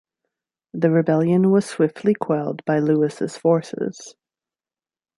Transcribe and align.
The 0.73 0.89
rebellion 0.89 1.51
was 1.51 1.67
swiftly 1.67 2.15
quelled 2.15 2.65
by 2.65 2.79
Louis' 2.79 3.37
forces. 3.37 4.15